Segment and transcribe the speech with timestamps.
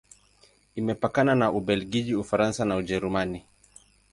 [0.75, 3.45] Imepakana na Ubelgiji, Ufaransa na Ujerumani.